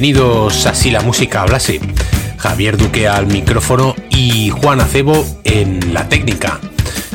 [0.00, 1.78] Bienvenidos a Si la música hablase.
[2.38, 6.58] Javier Duque al micrófono y Juan Acebo en la técnica.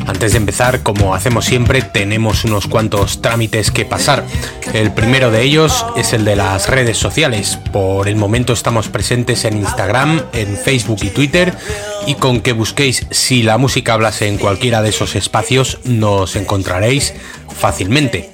[0.06, 4.24] Antes de empezar, como hacemos siempre, tenemos unos cuantos trámites que pasar.
[4.72, 7.58] El primero de ellos es el de las redes sociales.
[7.72, 11.54] Por el momento estamos presentes en Instagram, en Facebook y Twitter
[12.06, 17.14] y con que busquéis si la música hablase en cualquiera de esos espacios nos encontraréis
[17.52, 18.30] fácilmente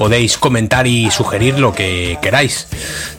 [0.00, 2.68] podéis comentar y sugerir lo que queráis.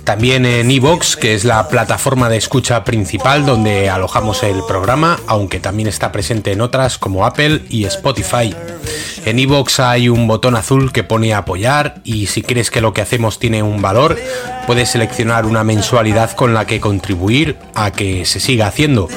[0.04, 5.60] También en Evox, que es la plataforma de escucha principal donde alojamos el programa, aunque
[5.60, 8.56] también está presente en otras como Apple y Spotify.
[9.28, 13.02] En Evox hay un botón azul que pone apoyar y si crees que lo que
[13.02, 14.18] hacemos tiene un valor,
[14.66, 19.08] puedes seleccionar una mensualidad con la que contribuir a que se siga haciendo.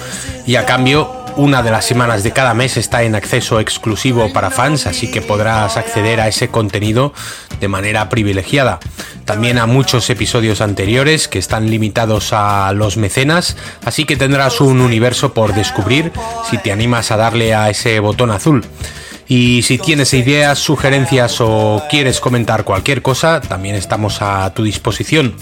[0.46, 4.50] Y a cambio una de las semanas de cada mes está en acceso exclusivo para
[4.50, 7.12] fans, así que podrás acceder a ese contenido
[7.60, 8.78] de manera privilegiada.
[9.24, 14.80] También a muchos episodios anteriores que están limitados a los mecenas, así que tendrás un
[14.80, 16.12] universo por descubrir
[16.48, 18.64] si te animas a darle a ese botón azul.
[19.26, 25.34] Y si tienes ideas, sugerencias o quieres comentar cualquier cosa, también estamos a tu disposición.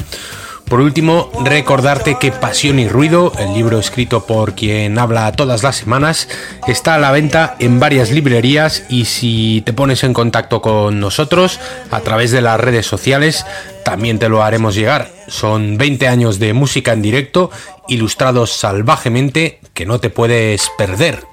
[0.69, 5.77] Por último, recordarte que Pasión y Ruido, el libro escrito por quien habla todas las
[5.77, 6.29] semanas,
[6.67, 11.61] está a la venta en varias librerías y si te pones en contacto con nosotros
[11.91, 13.45] a través de las redes sociales,
[13.85, 15.11] también te lo haremos llegar.
[15.29, 17.51] Son 20 años de música en directo,
[17.89, 21.32] ilustrados salvajemente, que no te puedes perder.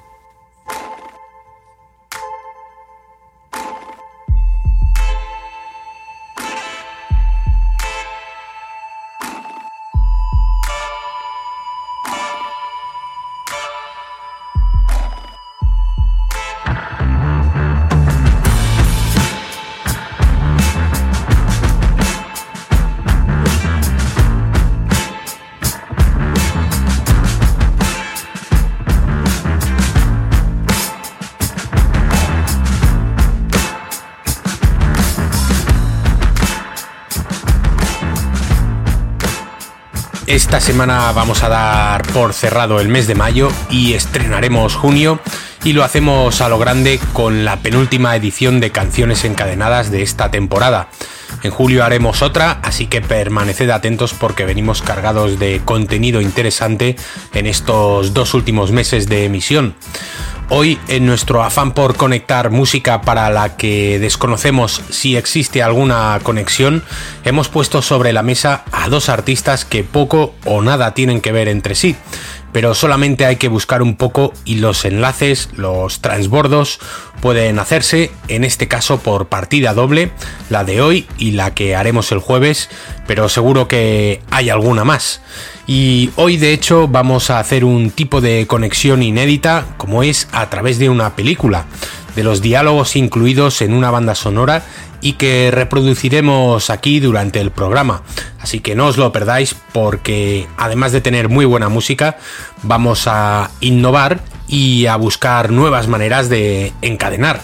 [40.30, 45.18] Esta semana vamos a dar por cerrado el mes de mayo y estrenaremos junio
[45.64, 50.30] y lo hacemos a lo grande con la penúltima edición de canciones encadenadas de esta
[50.30, 50.88] temporada.
[51.42, 56.94] En julio haremos otra, así que permaneced atentos porque venimos cargados de contenido interesante
[57.34, 59.74] en estos dos últimos meses de emisión.
[60.52, 66.82] Hoy, en nuestro afán por conectar música para la que desconocemos si existe alguna conexión,
[67.24, 71.46] hemos puesto sobre la mesa a dos artistas que poco o nada tienen que ver
[71.46, 71.94] entre sí,
[72.52, 76.80] pero solamente hay que buscar un poco y los enlaces, los transbordos,
[77.20, 80.10] pueden hacerse, en este caso por partida doble,
[80.48, 82.68] la de hoy y la que haremos el jueves,
[83.06, 85.20] pero seguro que hay alguna más.
[85.66, 90.50] Y hoy de hecho vamos a hacer un tipo de conexión inédita como es a
[90.50, 91.66] través de una película,
[92.16, 94.64] de los diálogos incluidos en una banda sonora
[95.00, 98.02] y que reproduciremos aquí durante el programa.
[98.40, 102.18] Así que no os lo perdáis porque además de tener muy buena música,
[102.62, 107.40] vamos a innovar y a buscar nuevas maneras de encadenar.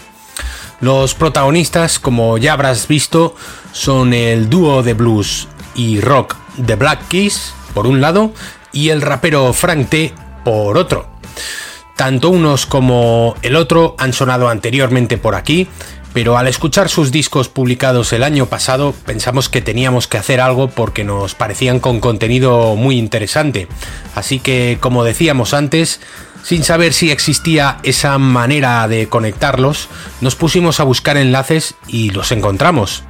[0.80, 3.34] Los protagonistas, como ya habrás visto,
[3.72, 8.32] son el dúo de blues y rock The Black Keys, por un lado
[8.72, 10.14] y el rapero Frank T
[10.46, 11.10] por otro.
[11.94, 15.68] Tanto unos como el otro han sonado anteriormente por aquí,
[16.14, 20.68] pero al escuchar sus discos publicados el año pasado pensamos que teníamos que hacer algo
[20.68, 23.68] porque nos parecían con contenido muy interesante.
[24.14, 26.00] Así que, como decíamos antes,
[26.42, 29.90] sin saber si existía esa manera de conectarlos,
[30.22, 33.02] nos pusimos a buscar enlaces y los encontramos.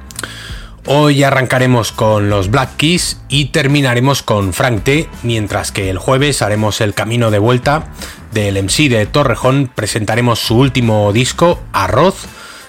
[0.89, 6.41] Hoy arrancaremos con los Black Keys y terminaremos con Frank T, mientras que el jueves
[6.41, 7.89] haremos el camino de vuelta
[8.31, 12.27] del MC de Torrejón, presentaremos su último disco, Arroz,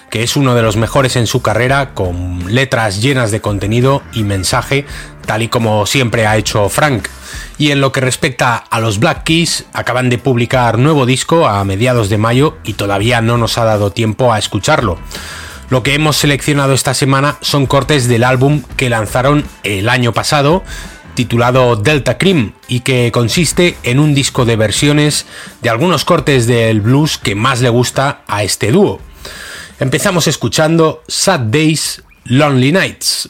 [0.09, 4.23] que es uno de los mejores en su carrera, con letras llenas de contenido y
[4.23, 4.85] mensaje,
[5.25, 7.07] tal y como siempre ha hecho Frank.
[7.57, 11.63] Y en lo que respecta a los Black Keys, acaban de publicar nuevo disco a
[11.63, 14.99] mediados de mayo y todavía no nos ha dado tiempo a escucharlo.
[15.69, 20.63] Lo que hemos seleccionado esta semana son cortes del álbum que lanzaron el año pasado,
[21.13, 25.27] titulado Delta Cream, y que consiste en un disco de versiones
[25.61, 28.99] de algunos cortes del blues que más le gusta a este dúo.
[29.79, 33.29] Empezamos escuchando Sad Days, Lonely Nights,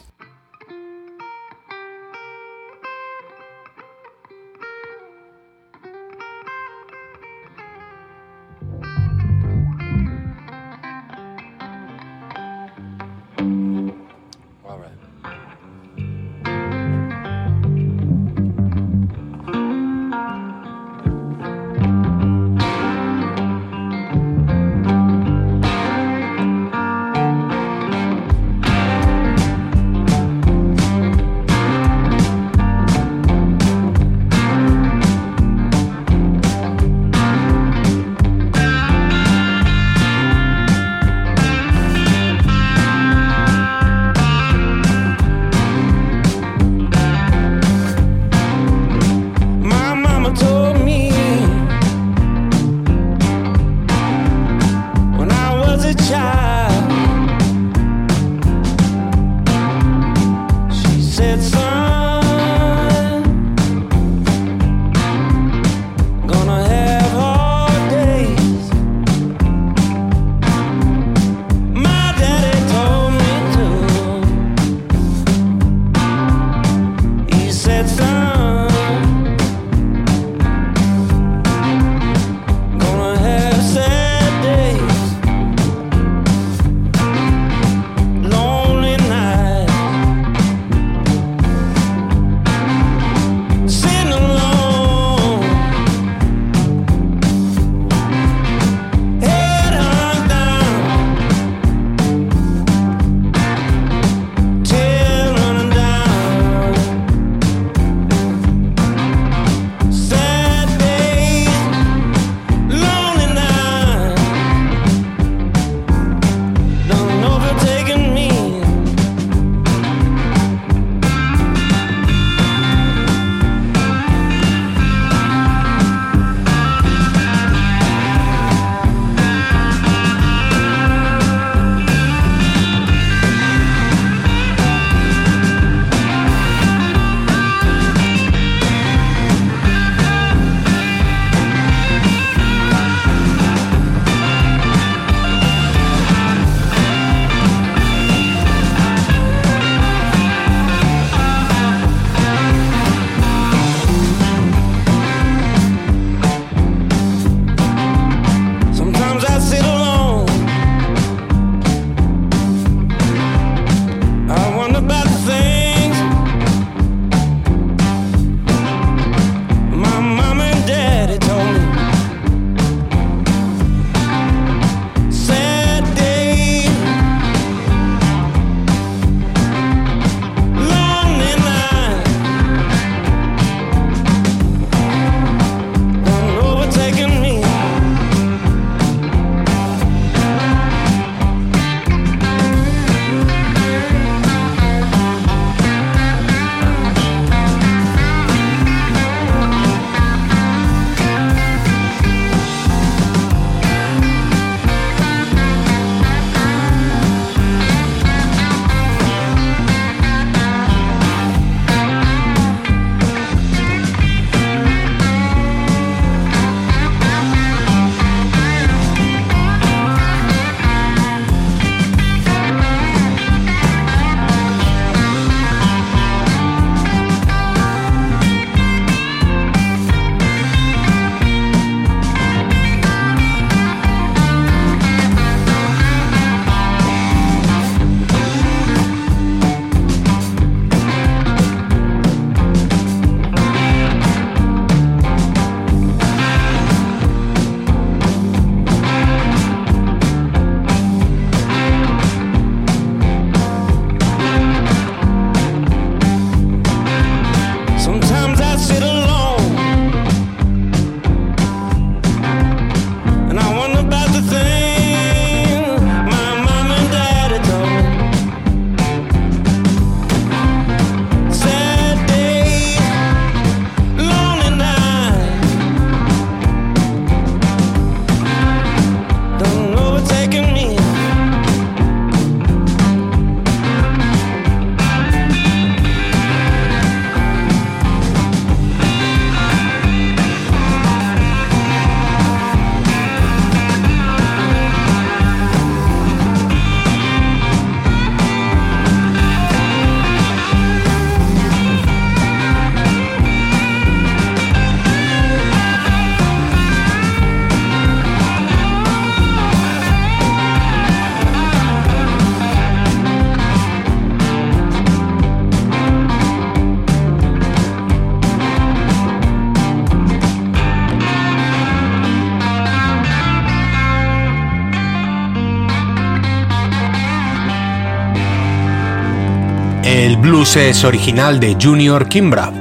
[330.56, 332.52] es original de Junior Kimbra,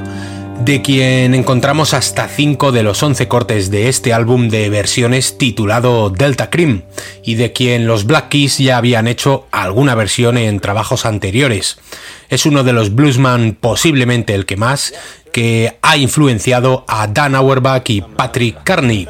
[0.63, 6.11] de quien encontramos hasta 5 de los 11 cortes de este álbum de versiones titulado
[6.11, 6.83] Delta Cream,
[7.25, 11.79] y de quien los Black Keys ya habían hecho alguna versión en trabajos anteriores.
[12.29, 14.93] Es uno de los bluesman, posiblemente el que más,
[15.33, 19.09] que ha influenciado a Dan Auerbach y Patrick Carney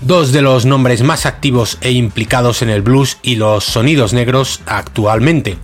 [0.00, 4.60] dos de los nombres más activos e implicados en el blues y los sonidos negros
[4.66, 5.56] actualmente.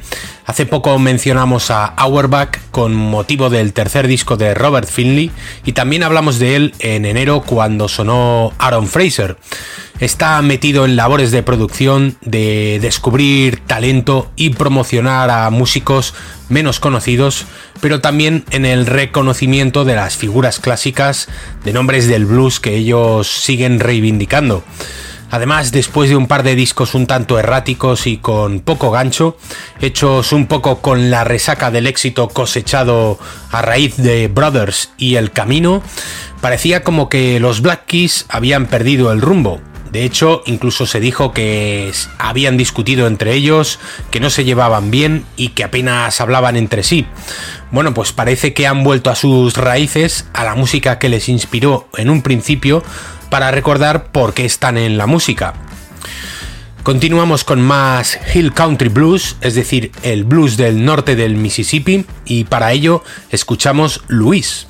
[0.44, 5.30] Hace poco mencionamos a Auerbach con motivo del tercer disco de Robert Finley
[5.64, 9.36] y también hablamos de él en enero cuando sonó Aaron Fraser.
[10.00, 16.12] Está metido en labores de producción, de descubrir talento y promocionar a músicos
[16.48, 17.46] menos conocidos,
[17.80, 21.28] pero también en el reconocimiento de las figuras clásicas
[21.64, 24.64] de nombres del blues que ellos siguen reivindicando.
[25.32, 29.38] Además, después de un par de discos un tanto erráticos y con poco gancho,
[29.80, 33.18] hechos un poco con la resaca del éxito cosechado
[33.50, 35.82] a raíz de Brothers y El Camino,
[36.42, 39.58] parecía como que los Black Keys habían perdido el rumbo.
[39.90, 43.78] De hecho, incluso se dijo que habían discutido entre ellos,
[44.10, 47.06] que no se llevaban bien y que apenas hablaban entre sí.
[47.70, 51.88] Bueno, pues parece que han vuelto a sus raíces, a la música que les inspiró
[51.96, 52.82] en un principio,
[53.32, 55.54] para recordar por qué están en la música.
[56.82, 62.44] Continuamos con más Hill Country Blues, es decir, el blues del norte del Mississippi, y
[62.44, 64.66] para ello escuchamos Luis,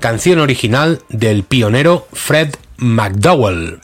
[0.00, 3.80] canción original del pionero Fred McDowell.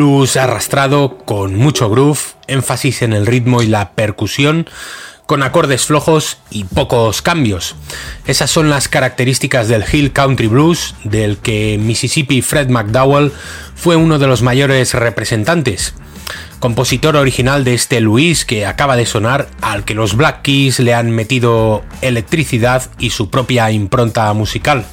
[0.00, 4.66] Blues arrastrado con mucho groove, énfasis en el ritmo y la percusión,
[5.26, 7.76] con acordes flojos y pocos cambios.
[8.26, 13.30] Esas son las características del Hill Country Blues, del que Mississippi Fred McDowell
[13.74, 15.92] fue uno de los mayores representantes.
[16.60, 20.94] Compositor original de este Luis que acaba de sonar, al que los Black Keys le
[20.94, 24.86] han metido electricidad y su propia impronta musical.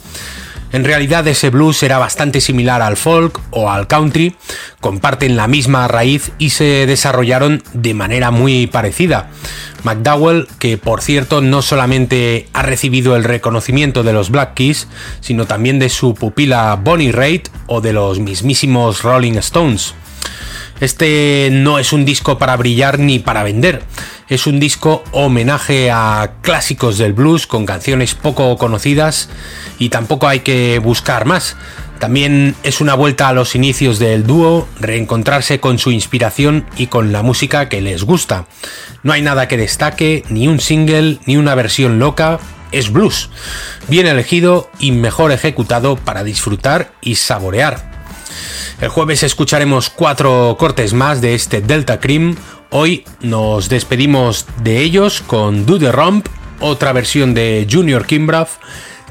[0.74, 4.36] En realidad ese blues era bastante similar al folk o al country,
[4.82, 9.30] comparten la misma raíz y se desarrollaron de manera muy parecida.
[9.84, 14.88] McDowell, que por cierto no solamente ha recibido el reconocimiento de los Black Keys,
[15.22, 19.94] sino también de su pupila Bonnie Raitt o de los mismísimos Rolling Stones.
[20.80, 23.82] Este no es un disco para brillar ni para vender,
[24.30, 29.30] es un disco homenaje a clásicos del blues con canciones poco conocidas
[29.80, 31.56] y tampoco hay que buscar más.
[32.00, 37.12] También es una vuelta a los inicios del dúo, reencontrarse con su inspiración y con
[37.12, 38.46] la música que les gusta.
[39.02, 42.40] No hay nada que destaque, ni un single, ni una versión loca,
[42.72, 43.30] es blues,
[43.88, 47.97] bien elegido y mejor ejecutado para disfrutar y saborear.
[48.80, 52.36] El jueves escucharemos cuatro cortes más de este Delta Cream.
[52.70, 56.28] Hoy nos despedimos de ellos con Do the Romp,
[56.60, 58.50] otra versión de Junior Kimbrough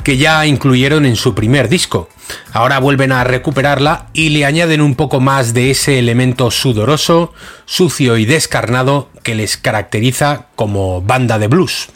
[0.04, 2.08] que ya incluyeron en su primer disco.
[2.52, 8.16] Ahora vuelven a recuperarla y le añaden un poco más de ese elemento sudoroso, sucio
[8.18, 11.88] y descarnado que les caracteriza como banda de blues.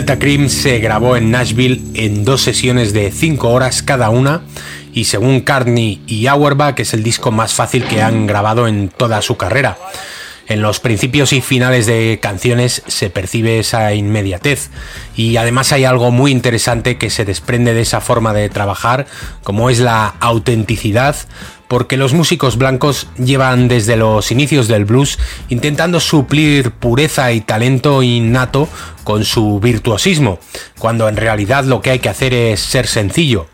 [0.00, 4.40] Delta Cream se grabó en Nashville en dos sesiones de 5 horas cada una
[4.94, 9.20] y según Carney y Auerbach es el disco más fácil que han grabado en toda
[9.20, 9.76] su carrera.
[10.48, 14.70] En los principios y finales de canciones se percibe esa inmediatez
[15.16, 19.04] y además hay algo muy interesante que se desprende de esa forma de trabajar,
[19.42, 21.14] como es la autenticidad,
[21.70, 28.02] porque los músicos blancos llevan desde los inicios del blues intentando suplir pureza y talento
[28.02, 28.68] innato
[29.04, 30.40] con su virtuosismo,
[30.80, 33.46] cuando en realidad lo que hay que hacer es ser sencillo.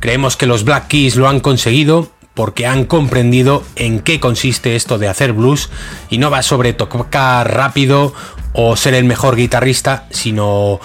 [0.00, 4.98] Creemos que los Black Keys lo han conseguido porque han comprendido en qué consiste esto
[4.98, 5.70] de hacer blues
[6.10, 8.12] y no va sobre tocar rápido
[8.54, 10.80] o ser el mejor guitarrista, sino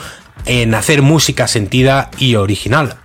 [0.46, 2.98] en hacer música sentida y original.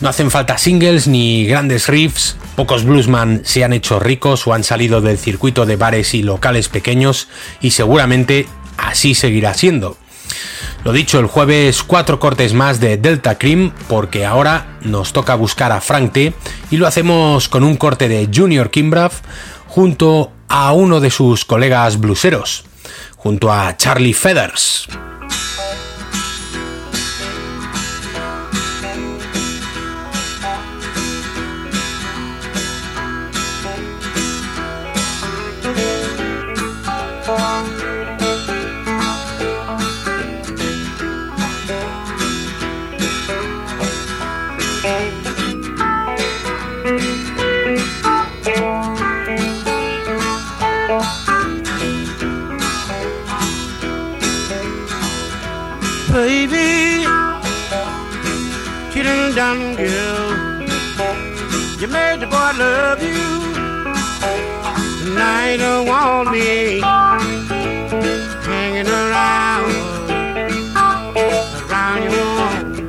[0.00, 4.64] No hacen falta singles ni grandes riffs, pocos bluesman se han hecho ricos o han
[4.64, 7.28] salido del circuito de bares y locales pequeños
[7.60, 9.96] y seguramente así seguirá siendo.
[10.84, 15.72] Lo dicho, el jueves cuatro cortes más de Delta Cream porque ahora nos toca buscar
[15.72, 16.32] a Frank T
[16.70, 19.20] y lo hacemos con un corte de Junior Kimbraff
[19.66, 22.64] junto a uno de sus colegas blueseros,
[23.16, 24.88] junto a Charlie Feathers.
[59.30, 60.62] ding dong girl.
[61.80, 63.38] You made the boy love you.
[65.14, 66.80] Now you don't want me
[68.44, 69.72] hanging around,
[71.60, 72.88] around your woman.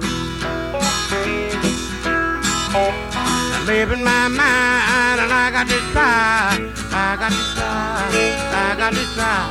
[3.53, 6.57] I'm leaving my mind, and I got to try,
[6.91, 8.09] I got to try,
[8.53, 9.41] I got to try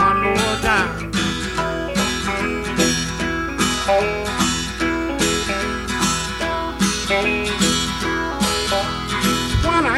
[0.00, 1.04] one more time.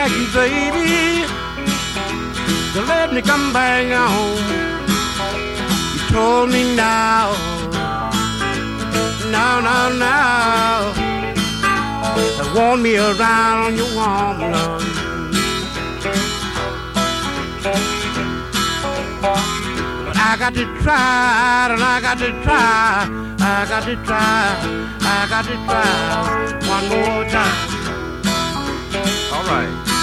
[0.08, 1.26] Baby,
[2.74, 4.38] to let me come back home.
[5.94, 7.32] You told me now,
[9.34, 10.16] no, no, no.
[12.38, 14.82] I want me around your warm love.
[20.06, 23.08] But I got to try, and I got to try,
[23.40, 24.56] I got to try,
[25.00, 26.16] I got to try
[26.68, 27.76] one more time.
[29.32, 29.95] All right.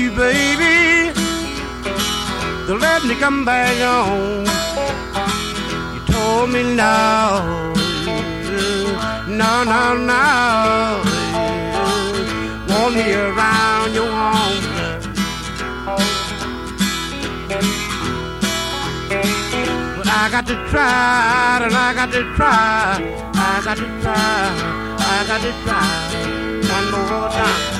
[0.00, 0.79] You, baby,
[2.70, 4.46] to let me come back home.
[5.92, 7.72] You told me no,
[9.26, 11.02] no, no, no.
[12.68, 14.62] Want me around your home.
[19.96, 23.02] But I got to try, and I got to try,
[23.34, 24.16] I got to try,
[24.96, 25.86] I got to try
[26.74, 27.79] one more time.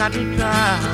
[0.00, 0.89] Got to try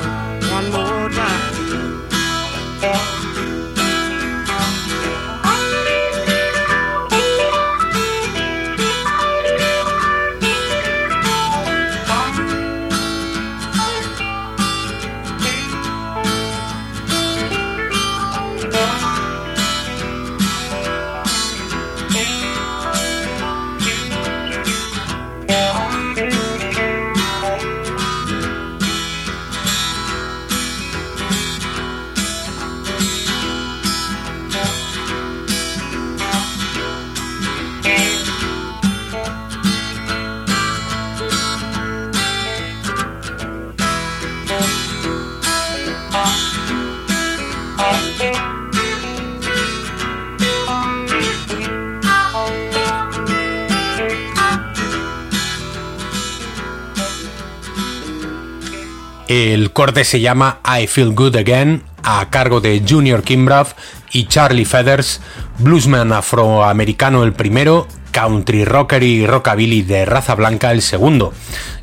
[59.77, 63.75] corte se llama I Feel Good Again, a cargo de Junior Kimbrough
[64.11, 65.21] y Charlie Feathers,
[65.59, 71.31] bluesman afroamericano el primero, country rocker y rockabilly de raza blanca el segundo.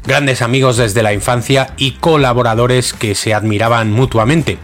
[0.04, 4.58] Grandes amigos desde la infancia y colaboradores que se admiraban mutuamente.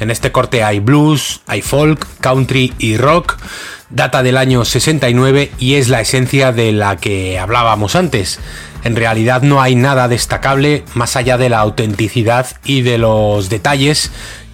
[0.00, 3.36] En este corte hay blues, hay folk, country y rock.
[3.90, 8.40] Data del año 69 y es la esencia de la que hablábamos antes
[8.84, 14.10] en realidad no hay nada destacable más allá de la autenticidad y de los detalles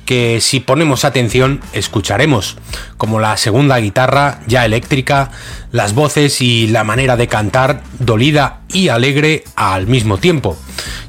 [0.08, 2.56] que si ponemos atención escucharemos,
[2.96, 5.30] como la segunda guitarra ya eléctrica,
[5.70, 10.56] las voces y la manera de cantar dolida y alegre al mismo tiempo.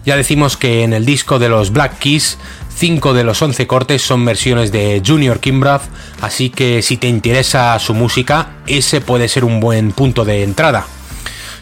[0.06, 2.38] Ya decimos que en el disco de los Black Keys
[2.76, 5.82] 5 de los 11 cortes son versiones de Junior Kimbrough,
[6.20, 10.86] así que si te interesa su música, ese puede ser un buen punto de entrada.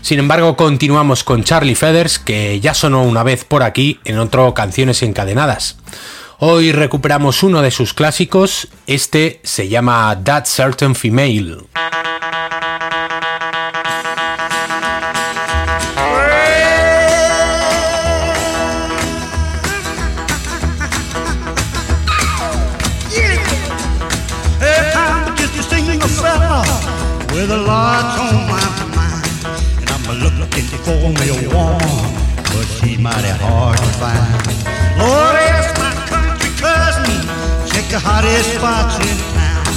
[0.01, 4.53] Sin embargo, continuamos con Charlie Feathers, que ya sonó una vez por aquí en otro
[4.53, 5.77] Canciones Encadenadas.
[6.39, 11.57] Hoy recuperamos uno de sus clásicos, este se llama That Certain Female.
[30.07, 31.79] For me a woman,
[32.53, 34.47] but she's mighty hard to find.
[34.97, 37.19] Lord, ask my country cousin,
[37.67, 39.67] check the hottest spots in town.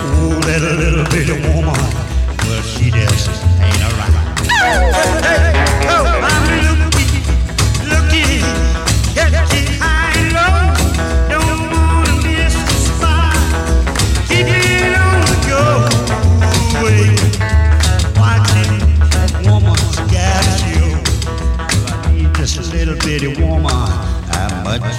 [0.00, 1.76] Oh, that little bitty woman,
[2.48, 3.28] well, she just
[3.60, 4.38] ain't around.
[4.48, 4.88] Hey,
[5.20, 6.41] hey, oh,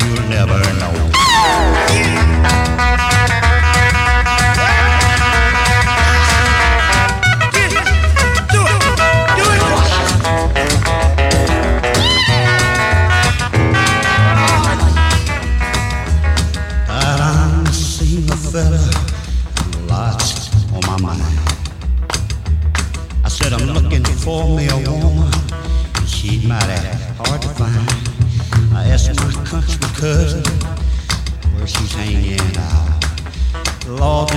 [0.01, 2.22] you'll never know.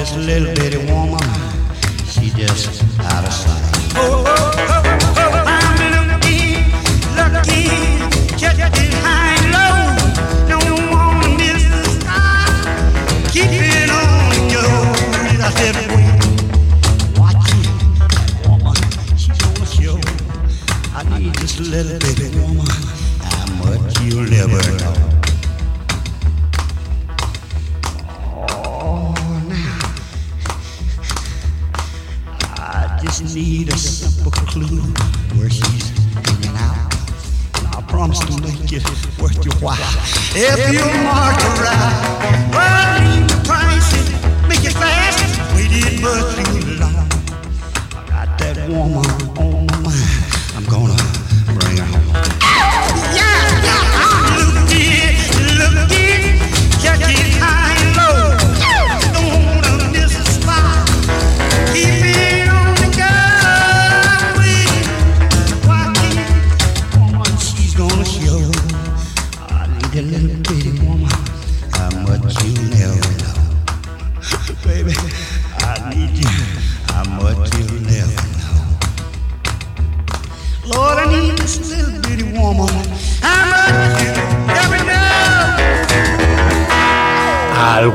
[0.07, 1.21] This little bitty woman,
[2.07, 2.86] she just
[38.37, 38.85] to make it
[39.19, 39.77] worth your while.
[40.35, 43.37] If you mark her right, well, leave the
[44.49, 45.19] make it fast.
[45.55, 47.09] Waited much too long.
[47.95, 49.07] I got that woman
[49.39, 49.56] on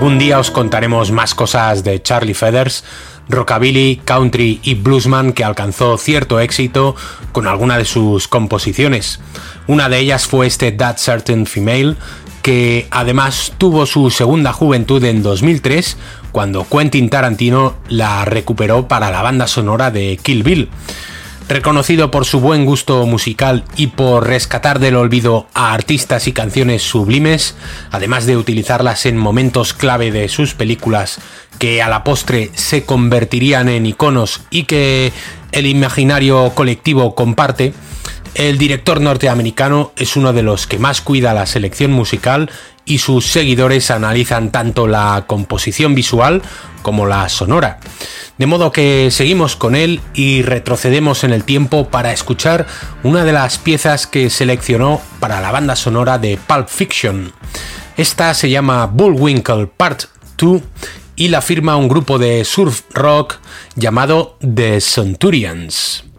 [0.02, 2.84] Algún día os contaremos más cosas de Charlie Feathers,
[3.30, 6.96] rockabilly, country y bluesman que alcanzó cierto éxito
[7.32, 9.20] con alguna de sus composiciones.
[9.68, 11.98] Una de ellas fue este That Certain Female,
[12.42, 15.98] que además tuvo su segunda juventud en 2003,
[16.32, 20.70] cuando Quentin Tarantino la recuperó para la banda sonora de Kill Bill.
[21.52, 26.82] Reconocido por su buen gusto musical y por rescatar del olvido a artistas y canciones
[26.82, 27.58] sublimes,
[27.92, 31.20] además de utilizarlas en momentos clave de sus películas
[31.60, 35.12] que a la postre se convertirían en iconos y que
[35.52, 37.74] el imaginario colectivo comparte,
[38.36, 42.50] el director norteamericano es uno de los que más cuida la selección musical
[42.86, 46.42] y sus seguidores analizan tanto la composición visual
[46.82, 47.80] como la sonora.
[48.38, 52.66] De modo que seguimos con él y retrocedemos en el tiempo para escuchar
[53.04, 57.34] una de las piezas que seleccionó para la banda sonora de Pulp Fiction.
[57.98, 60.06] Esta se llama Bullwinkle Part
[60.38, 60.62] 2
[61.18, 63.36] y la firma un grupo de surf rock
[63.76, 66.11] llamado The Centurions.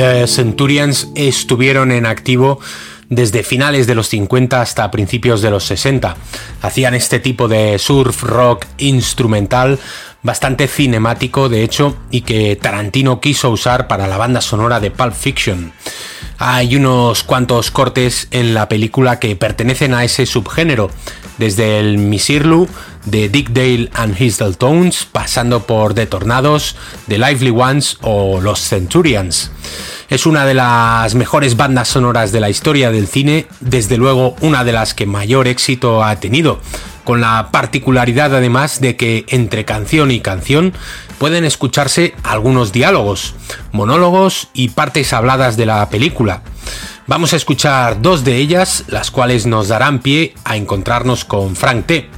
[0.00, 2.58] The Centurions estuvieron en activo
[3.10, 6.16] desde finales de los 50 hasta principios de los 60.
[6.62, 9.78] Hacían este tipo de surf rock instrumental
[10.22, 15.12] bastante cinemático de hecho y que Tarantino quiso usar para la banda sonora de Pulp
[15.12, 15.74] Fiction.
[16.38, 20.90] Hay unos cuantos cortes en la película que pertenecen a ese subgénero,
[21.36, 22.68] desde el Misirlu
[23.04, 26.76] de Dick Dale and His Tones, pasando por The Tornados,
[27.08, 29.50] The Lively Ones o Los Centurions.
[30.08, 34.64] Es una de las mejores bandas sonoras de la historia del cine, desde luego una
[34.64, 36.60] de las que mayor éxito ha tenido,
[37.04, 40.72] con la particularidad además de que entre canción y canción
[41.18, 43.34] pueden escucharse algunos diálogos,
[43.72, 46.42] monólogos y partes habladas de la película.
[47.06, 51.86] Vamos a escuchar dos de ellas, las cuales nos darán pie a encontrarnos con Frank
[51.86, 52.08] T.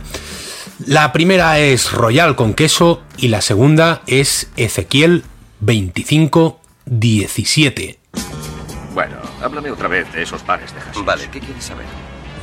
[0.86, 5.24] La primera es Royal con queso y la segunda es Ezequiel
[5.60, 7.98] 25 17.
[8.92, 11.04] Bueno, háblame otra vez de esos pares de hashish.
[11.04, 11.86] Vale, ¿qué quieres saber?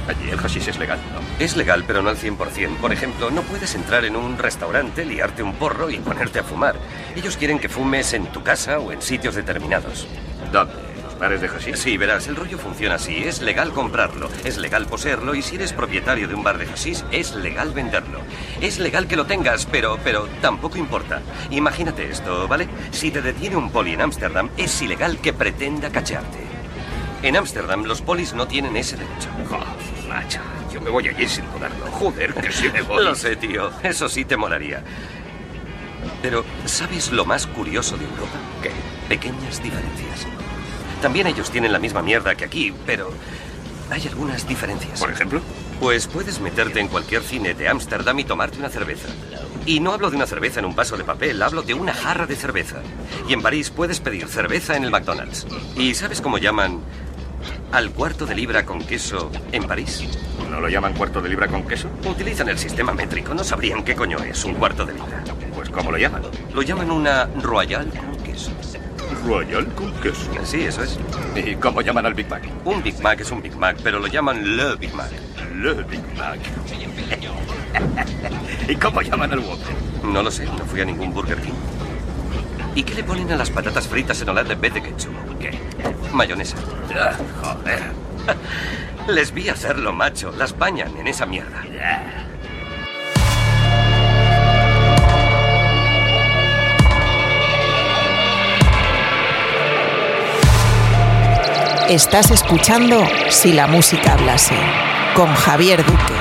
[0.07, 1.43] Allí el hashish es legal, ¿no?
[1.43, 2.77] Es legal, pero no al 100%.
[2.77, 6.75] Por ejemplo, no puedes entrar en un restaurante, liarte un porro y ponerte a fumar.
[7.15, 10.07] Ellos quieren que fumes en tu casa o en sitios determinados.
[10.51, 10.88] ¿Dónde?
[11.19, 11.75] ¿Los bares de hashish?
[11.75, 13.17] Sí, verás, el rollo funciona así.
[13.17, 17.03] Es legal comprarlo, es legal poseerlo y si eres propietario de un bar de hashish,
[17.11, 18.21] es legal venderlo.
[18.61, 21.21] Es legal que lo tengas, pero, pero tampoco importa.
[21.49, 22.69] Imagínate esto, ¿vale?
[22.91, 26.39] Si te detiene un poli en Ámsterdam, es ilegal que pretenda cachearte.
[27.21, 29.27] En Ámsterdam los polis no tienen ese derecho.
[29.49, 30.39] Joder, macho,
[30.71, 31.85] yo me voy allí sin dudarlo.
[31.91, 33.03] Joder, que sí me voy.
[33.03, 33.71] Lo sé, tío.
[33.83, 34.85] Eso sí te molaría.
[36.21, 38.39] Pero, ¿sabes lo más curioso de Europa?
[38.63, 38.71] ¿Qué?
[39.09, 40.25] Pequeñas diferencias.
[41.01, 43.11] También ellos tienen la misma mierda que aquí, pero
[43.89, 44.99] hay algunas diferencias.
[44.99, 45.41] Por ejemplo.
[45.79, 49.07] Pues puedes meterte en cualquier cine de Ámsterdam y tomarte una cerveza.
[49.65, 52.25] Y no hablo de una cerveza en un vaso de papel, hablo de una jarra
[52.25, 52.77] de cerveza.
[53.29, 55.47] Y en París puedes pedir cerveza en el McDonald's.
[55.77, 56.81] ¿Y sabes cómo llaman
[57.71, 60.03] al cuarto de libra con queso en París?
[60.49, 61.89] ¿No lo llaman cuarto de libra con queso?
[62.05, 65.23] Utilizan el sistema métrico, no sabrían qué coño es un cuarto de libra.
[65.55, 66.23] Pues ¿cómo lo llaman?
[66.53, 67.89] Lo llaman una royal
[70.01, 70.31] queso.
[70.43, 70.97] Sí, eso es.
[71.35, 72.43] ¿Y cómo llaman al Big Mac?
[72.65, 75.11] Un Big Mac es un Big Mac, pero lo llaman le Big Mac.
[75.55, 76.39] Le Big Mac.
[78.67, 79.75] ¿Y cómo llaman al Whopper?
[80.03, 81.53] No lo sé, no fui a ningún Burger King.
[82.75, 85.13] ¿Y qué le ponen a las patatas fritas en Holanda en vez de ketchup?
[85.39, 85.57] ¿Qué?
[86.13, 86.57] Mayonesa.
[86.95, 87.81] Ah, joder.
[89.07, 90.31] Les vi hacerlo, macho.
[90.37, 91.63] Las bañan en esa mierda.
[101.89, 104.53] Estás escuchando Si la música hablase
[105.15, 106.13] con Javier Duque.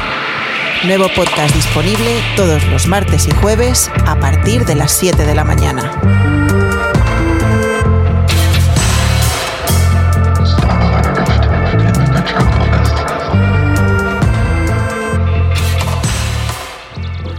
[0.87, 5.45] Nuevo podcast disponible todos los martes y jueves a partir de las 7 de la
[5.45, 5.93] mañana.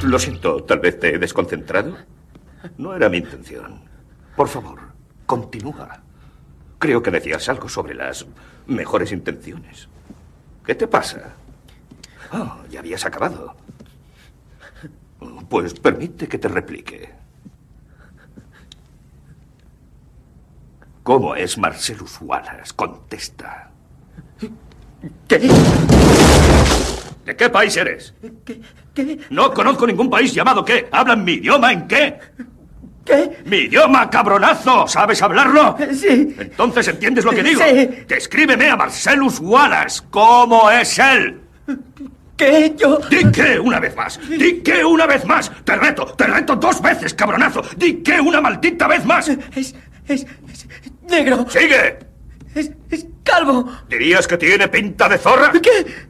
[0.04, 1.98] Lo siento, tal vez te he desconcentrado.
[2.78, 3.82] No era mi intención.
[4.36, 4.80] Por favor,
[5.26, 6.04] continúa.
[6.80, 8.26] Creo que decías algo sobre las
[8.66, 9.90] mejores intenciones.
[10.66, 11.34] ¿Qué te pasa?
[12.32, 13.56] Oh, ya habías acabado.
[15.50, 17.10] Pues permite que te replique.
[21.04, 22.74] ¿Cómo es Marcelus Wallace?
[22.76, 23.72] Contesta.
[25.28, 25.40] ¿Qué?
[27.26, 28.14] ¿De qué país eres?
[28.46, 28.62] ¿Qué?
[28.94, 29.20] ¿Qué?
[29.30, 30.88] No conozco ningún país llamado qué.
[30.92, 32.20] ¿Hablan mi idioma en qué?
[33.10, 33.42] ¿Qué?
[33.46, 34.88] ¡Mi idioma, cabronazo!
[34.88, 35.76] ¿Sabes hablarlo?
[35.94, 36.36] Sí.
[36.38, 37.60] Entonces entiendes lo que digo.
[37.68, 37.90] Sí.
[38.08, 40.04] Descríbeme a Marcelus Wallace.
[40.12, 41.42] ¿Cómo es él?
[42.38, 42.76] ¿Qué?
[42.78, 43.00] Yo...
[43.10, 44.20] Di que una vez más.
[44.30, 45.52] Di que una vez más.
[45.64, 47.64] Te reto, te reto dos veces, cabronazo.
[47.76, 49.28] Di que una maldita vez más.
[49.28, 49.74] Es...
[50.08, 50.28] es...
[50.48, 50.68] es
[51.10, 51.48] negro.
[51.50, 51.98] ¡Sigue!
[52.54, 52.70] Es...
[52.92, 53.72] es calvo.
[53.90, 55.52] ¿Dirías que tiene pinta de zorra?
[55.52, 56.09] ¿Qué?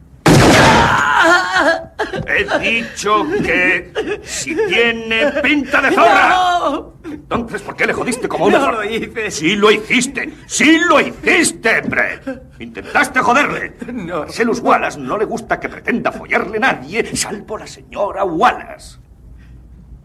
[2.26, 6.28] He dicho que si tiene pinta de zorra.
[6.30, 6.94] ¡No!
[7.04, 8.84] Entonces, ¿por qué le jodiste como una No zorra?
[8.84, 9.30] lo hice.
[9.30, 10.32] Sí lo hiciste.
[10.46, 12.42] Sí lo hiciste, Brett.
[12.58, 13.74] Intentaste joderle.
[13.92, 14.20] No.
[14.20, 18.98] Marcelus Wallace no le gusta que pretenda follarle nadie, salvo la señora Wallace.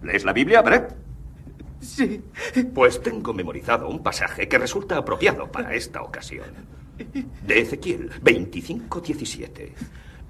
[0.03, 0.93] ¿Lees la Biblia, Brett?
[1.79, 2.21] Sí.
[2.73, 6.47] Pues tengo memorizado un pasaje que resulta apropiado para esta ocasión.
[6.97, 9.71] De Ezequiel 25:17.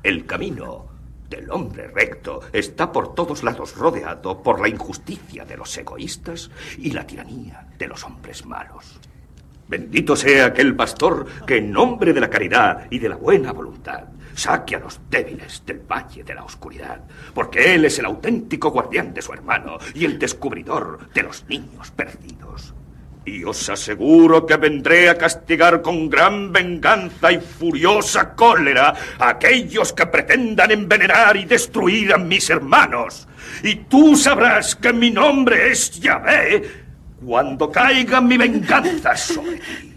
[0.06, 0.86] El camino
[1.28, 6.92] del hombre recto está por todos lados rodeado por la injusticia de los egoístas y
[6.92, 9.00] la tiranía de los hombres malos.
[9.68, 14.04] Bendito sea aquel pastor que en nombre de la caridad y de la buena voluntad
[14.36, 17.02] saque a los débiles del valle de la oscuridad,
[17.34, 21.90] porque él es el auténtico guardián de su hermano y el descubridor de los niños
[21.90, 22.75] perdidos.
[23.26, 29.94] Y os aseguro que vendré a castigar con gran venganza y furiosa cólera a aquellos
[29.94, 33.28] que pretendan envenenar y destruir a mis hermanos.
[33.64, 36.86] Y tú sabrás que mi nombre es Yahvé
[37.26, 39.96] cuando caiga mi venganza sobre ti.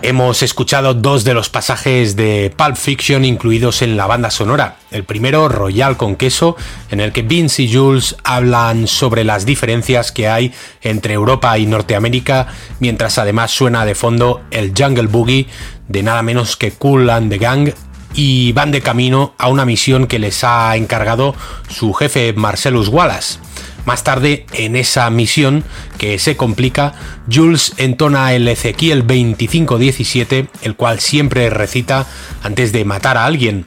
[0.00, 4.76] Hemos escuchado dos de los pasajes de Pulp Fiction incluidos en la banda sonora.
[4.92, 6.56] El primero, Royal con queso,
[6.90, 11.66] en el que Vince y Jules hablan sobre las diferencias que hay entre Europa y
[11.66, 12.46] Norteamérica,
[12.78, 15.48] mientras además suena de fondo el Jungle Boogie
[15.88, 17.72] de nada menos que Cool and the Gang
[18.14, 21.34] y van de camino a una misión que les ha encargado
[21.68, 23.40] su jefe Marcellus Wallace.
[23.88, 25.64] Más tarde, en esa misión
[25.96, 26.92] que se complica,
[27.32, 32.06] Jules entona el Ezequiel 2517, el cual siempre recita
[32.42, 33.64] antes de matar a alguien.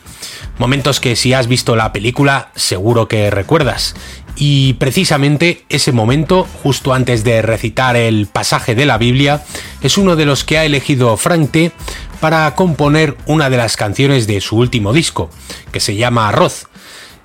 [0.59, 3.95] Momentos que si has visto la película seguro que recuerdas.
[4.35, 9.43] Y precisamente ese momento, justo antes de recitar el pasaje de la Biblia,
[9.81, 11.71] es uno de los que ha elegido Frank T
[12.19, 15.31] para componer una de las canciones de su último disco,
[15.71, 16.67] que se llama Arroz.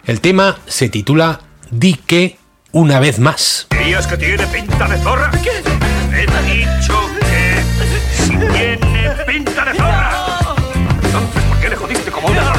[0.07, 2.39] El tema se titula Di que
[2.77, 3.67] una vez más.
[3.71, 5.31] ¿Dirías que tiene pinta de zorra?
[5.43, 5.63] ¿Qué?
[6.15, 7.63] He dicho que
[8.15, 10.11] si tiene pinta de zorra.
[11.03, 12.53] Entonces, ¿por qué le jodiste como una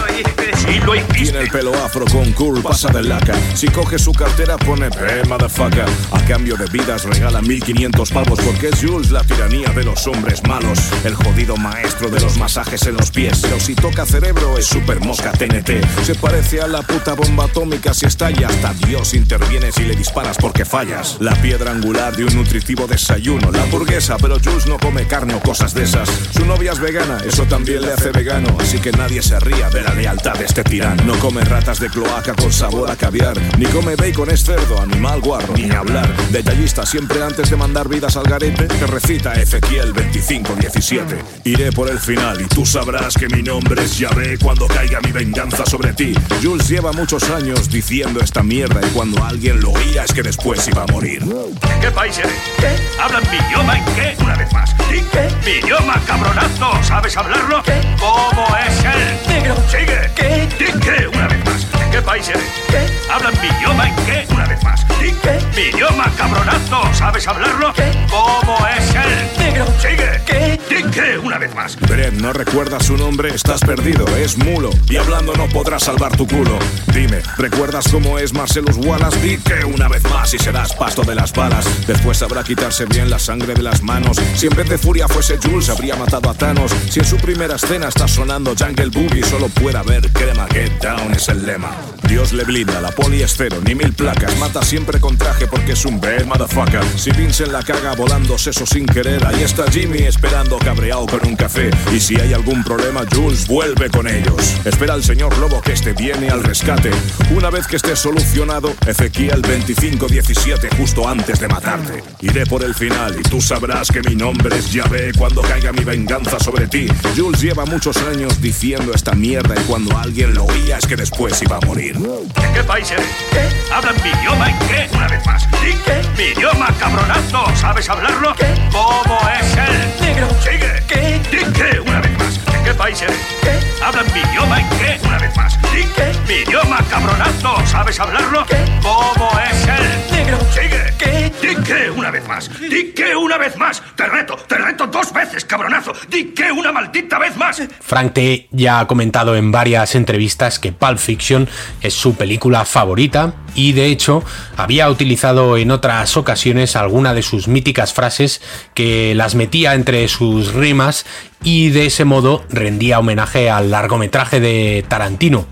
[0.67, 1.13] Sí lo hiciste.
[1.13, 3.33] Tiene el pelo afro con cool, pasa de laca.
[3.55, 5.85] Si coge su cartera pone P, motherfucker.
[6.11, 10.43] A cambio de vidas regala 1500 pavos porque es Jules la tiranía de los hombres
[10.43, 10.79] malos.
[11.05, 13.39] El jodido maestro de los masajes en los pies.
[13.41, 15.85] Pero si toca cerebro es super mosca TNT.
[16.03, 18.47] Se parece a la puta bomba atómica si estalla.
[18.47, 21.17] Hasta Dios interviene si le disparas porque fallas.
[21.19, 23.51] La piedra angular de un nutritivo desayuno.
[23.51, 26.09] La hamburguesa, pero Jules no come carne o cosas de esas.
[26.31, 28.57] Su novia es vegana, eso también le hace vegano.
[28.59, 31.03] Así que nadie se ría de la lealtad de este tirano.
[31.03, 33.37] No come ratas de cloaca con sabor a caviar.
[33.57, 36.07] Ni come bacon es cerdo, animal guarro, ni hablar.
[36.31, 41.03] Detallista siempre antes de mandar vidas al garete, que recita Ezequiel 25-17.
[41.45, 45.11] Iré por el final y tú sabrás que mi nombre es Yahvé cuando caiga mi
[45.11, 46.13] venganza sobre ti.
[46.41, 50.67] Jules lleva muchos años diciendo esta mierda y cuando alguien lo oía es que después
[50.67, 51.23] iba a morir.
[51.23, 52.33] ¿De qué país eres?
[52.57, 53.01] ¿Qué?
[53.01, 54.23] ¿Hablan mi idioma en qué?
[54.23, 54.75] Una vez más.
[54.89, 55.27] ¿Y qué?
[55.45, 56.71] Mi idioma, cabronazo.
[56.83, 57.61] ¿Sabes hablarlo?
[57.63, 57.79] ¿Qué?
[57.99, 59.17] ¿Cómo es él?
[59.27, 59.55] Negro.
[59.69, 60.11] Sigue.
[60.15, 60.46] ¿Qué?
[60.59, 61.07] ¿De qué?
[61.07, 61.71] Una vez más.
[61.71, 62.43] ¿De qué país eres?
[62.69, 63.11] ¿Qué?
[63.11, 64.25] ¿Hablan mi idioma en qué?
[64.33, 64.85] Una vez más.
[65.01, 65.39] ¿Y qué?
[65.55, 66.93] Mi idioma, cabronazo.
[66.93, 67.73] ¿Sabes hablarlo?
[67.73, 67.91] ¿Qué?
[68.09, 69.29] ¿Cómo es él?
[69.39, 69.65] Negro.
[69.79, 70.21] Sigue.
[70.25, 70.56] ¿Qué?
[70.69, 71.17] ¿De qué?
[71.17, 71.75] Una vez más.
[71.79, 74.69] Brett, no recuerdas su nombre, estás perdido, es mulo.
[74.89, 76.59] Y hablando no podrás salvar tu culo.
[76.93, 79.19] Dime, ¿recuerdas cómo es Marcelus Wallace?
[79.21, 81.65] Di que una vez más y serás pasto de las balas.
[81.87, 84.17] Después sabrá quitarse bien la sangre de las manos.
[84.35, 86.71] Si en vez de furia fuese Jules, habría matado a Thanos.
[86.89, 90.47] Si en su primera escena está sonando Jungle Boogie, solo puede haber crema.
[90.51, 91.75] Get down es el lema.
[92.07, 94.37] Dios le blinda, la poli cero, ni mil placas.
[94.37, 96.83] Mata siempre con traje porque es un bad motherfucker.
[96.95, 101.35] Si Vincent la caga volando seso sin querer, ahí está Jimmy esperando cabreado con un
[101.35, 101.69] café.
[101.93, 104.55] Y si hay algún problema, Jules vuelve con ellos.
[104.65, 106.91] Espera al señor Lobo que este viene al rescate.
[107.31, 112.03] Una vez que esté solucionado, Ezequiel 25-17, justo antes de matarte.
[112.21, 115.83] Iré por el final y tú sabrás que mi nombre es Yahvé cuando caiga mi
[115.83, 116.87] venganza sobre ti.
[117.15, 121.41] Jules lleva muchos años diciendo esta mierda y cuando alguien lo oía es que después
[121.41, 121.97] iba a morir.
[121.97, 123.07] ¿De qué país eres?
[123.31, 123.73] ¿Qué?
[123.73, 124.89] ¿Hablan mi idioma en qué?
[124.95, 125.47] Una vez más.
[125.63, 126.01] ¿Y ¿Qué?
[126.17, 127.45] Mi idioma, cabronazo.
[127.55, 128.33] ¿Sabes hablarlo?
[128.35, 128.53] ¿Qué?
[128.71, 129.93] ¿Cómo es él?
[130.01, 130.27] Negro.
[130.47, 130.83] Sigue.
[130.87, 131.21] ¿Qué?
[131.29, 131.79] ¿De qué?
[131.79, 132.45] Una vez más.
[132.45, 133.17] ¿De qué país eres?
[133.41, 133.83] ¿Qué?
[133.83, 134.99] ¿Hablan mi idioma en qué?
[135.05, 135.57] Una vez más.
[135.73, 136.13] ¿Y ¿Qué?
[136.27, 137.65] Mi idioma, cabronazo.
[137.65, 138.45] ¿Sabes hablarlo?
[138.45, 138.63] ¿Qué?
[138.81, 140.11] ¿Cómo es él?
[140.11, 140.37] Negro.
[140.51, 140.93] Sigue.
[140.97, 141.31] ¿Qué?
[141.41, 142.49] Di que una vez más.
[142.59, 143.83] Di que una vez más.
[143.95, 145.93] Te reto, te reto dos veces, cabronazo.
[146.09, 147.61] Di que una maldita vez más.
[147.81, 148.47] Frank T.
[148.51, 151.47] ya ha comentado en varias entrevistas que Pulp Fiction
[151.81, 154.23] es su película favorita y de hecho
[154.55, 158.41] había utilizado en otras ocasiones alguna de sus míticas frases
[158.73, 161.05] que las metía entre sus rimas
[161.43, 165.47] y de ese modo rendía homenaje al largometraje de Tarantino.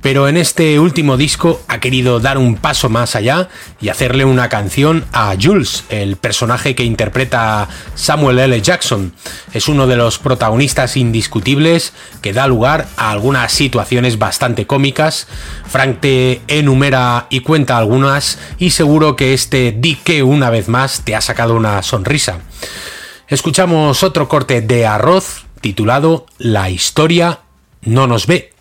[0.00, 3.48] Pero en este último disco ha querido dar un paso más allá
[3.80, 8.60] y hacerle una canción a Jules, el personaje que interpreta Samuel L.
[8.60, 9.12] Jackson.
[9.52, 11.92] Es uno de los protagonistas indiscutibles
[12.22, 15.26] que da lugar a algunas situaciones bastante cómicas.
[15.68, 21.02] Frank te enumera y cuenta algunas y seguro que este di que una vez más
[21.02, 22.38] te ha sacado una sonrisa.
[23.26, 27.40] Escuchamos otro corte de arroz titulado La historia
[27.82, 28.52] no nos ve.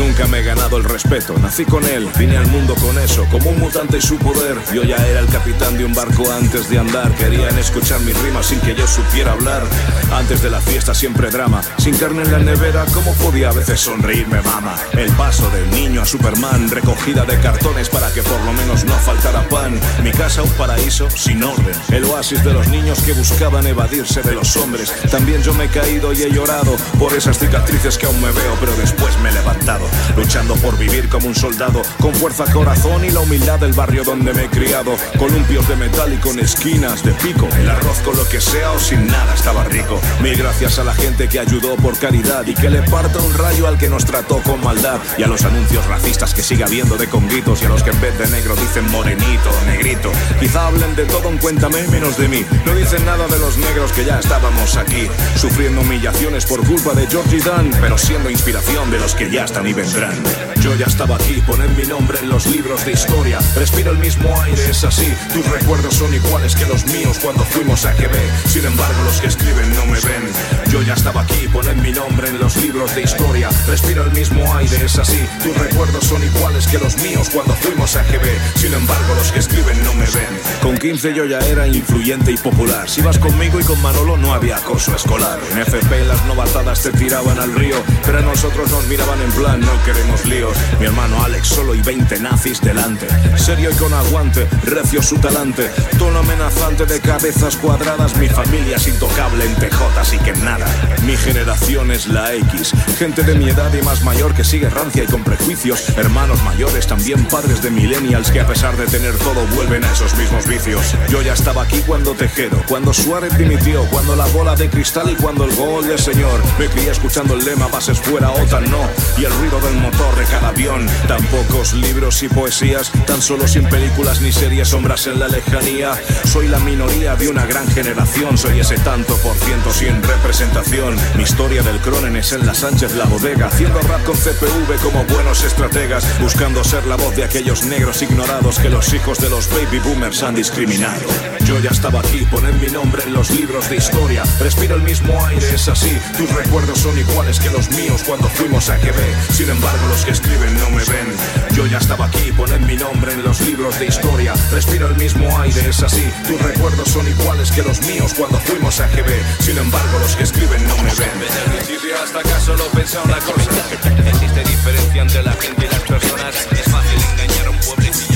[0.00, 3.50] Nunca me he ganado el respeto, nací con él, vine al mundo con eso, como
[3.50, 4.56] un mutante y su poder.
[4.72, 8.46] Yo ya era el capitán de un barco antes de andar, querían escuchar mis rimas
[8.46, 9.62] sin que yo supiera hablar.
[10.10, 13.78] Antes de la fiesta siempre drama, sin carne en la nevera, ¿cómo podía a veces
[13.78, 14.74] sonreírme mama?
[14.92, 18.94] El paso del niño a Superman, recogida de cartones para que por lo menos no
[18.94, 19.78] faltara pan.
[20.02, 24.32] Mi casa un paraíso sin orden, el oasis de los niños que buscaban evadirse de
[24.32, 24.94] los hombres.
[25.10, 28.56] También yo me he caído y he llorado por esas cicatrices que aún me veo,
[28.60, 33.10] pero después me he levantado, luchando por vivir como un soldado, con fuerza, corazón y
[33.10, 34.96] la humildad del barrio donde me he criado.
[35.18, 38.78] Columpios de metal y con esquinas de pico, el arroz con lo que sea o
[38.78, 40.00] sin nada estaba rico.
[40.22, 43.66] Mil gracias a la gente que ayudó por caridad y que le parta un rayo
[43.66, 47.08] al que nos trató con maldad y a los anuncios racistas que sigue habiendo de
[47.08, 50.10] conguitos y a los que en vez de negro dicen morenito, negrito.
[50.40, 52.46] Quizá hablen de todo en cuéntame menos de mí.
[52.64, 57.06] No dicen nada de los negros que ya estábamos aquí, sufriendo humillaciones por culpa de
[57.06, 60.14] Georgie Dan, pero siendo inspiración de los que ya están y vendrán.
[60.60, 63.38] Yo ya estaba aquí, poner mi nombre en los libros de historia.
[63.54, 65.12] Respiro el mismo aire, es así.
[65.32, 68.48] Tus recuerdos son iguales que los míos cuando fuimos a GB.
[68.48, 70.30] Sin embargo, los que escriben no me ven.
[70.70, 73.50] Yo ya estaba aquí, poner mi nombre en los libros de historia.
[73.66, 75.20] Respiro el mismo aire, es así.
[75.42, 78.58] Tus recuerdos son iguales que los míos cuando fuimos a GB.
[78.58, 80.29] Sin embargo, los que escriben no me ven.
[80.62, 82.88] Con 15 yo ya era influyente y popular.
[82.88, 85.38] Si vas conmigo y con Manolo no había acoso escolar.
[85.52, 89.60] En FP las novatadas te tiraban al río, pero a nosotros nos miraban en plan,
[89.60, 90.56] no queremos líos.
[90.78, 93.06] Mi hermano Alex solo y 20 nazis delante.
[93.36, 95.70] Serio y con aguante, recio su talante.
[95.98, 98.16] Tono amenazante de cabezas cuadradas.
[98.16, 100.66] Mi familia es intocable en TJ, y que nada.
[101.06, 102.72] Mi generación es la X.
[102.98, 105.90] Gente de mi edad y más mayor que sigue rancia y con prejuicios.
[105.96, 110.16] Hermanos mayores, también padres de millennials que a pesar de tener todo vuelven a esos
[110.20, 110.94] mismos vicios.
[111.08, 115.14] Yo ya estaba aquí cuando Tejero, cuando Suárez dimitió, cuando la bola de cristal y
[115.14, 116.42] cuando el gol del señor.
[116.58, 118.88] Me crié escuchando el lema bases fuera, OTAN no.
[119.16, 120.86] Y el ruido del motor de cada avión.
[121.08, 125.92] Tan pocos libros y poesías, tan solo sin películas ni series, sombras en la lejanía.
[126.24, 130.96] Soy la minoría de una gran generación, soy ese tanto por ciento sin representación.
[131.16, 135.04] Mi historia del Cronen es en la Sánchez La Bodega, haciendo rap con CPV como
[135.04, 139.48] buenos estrategas, buscando ser la voz de aquellos negros ignorados que los hijos de los
[139.48, 141.06] baby boomers han discriminado.
[141.46, 144.24] Yo ya estaba aquí, poner mi nombre en los libros de historia.
[144.40, 145.96] Respiro el mismo aire, es así.
[146.18, 149.32] Tus recuerdos son iguales que los míos cuando fuimos a GB.
[149.32, 151.14] Sin embargo, los que escriben no me ven.
[151.54, 154.34] Yo ya estaba aquí, poner mi nombre en los libros de historia.
[154.50, 156.04] Respiro el mismo aire, es así.
[156.26, 159.10] Tus recuerdos son iguales que los míos cuando fuimos a GB.
[159.38, 161.20] Sin embargo, los que escriben no me ven.
[161.20, 163.50] Desde el principio hasta acá solo pensé una cosa.
[164.06, 166.48] Existe diferencia entre la gente y las personas.
[166.50, 168.09] Es fácil engañar a un pueblecillo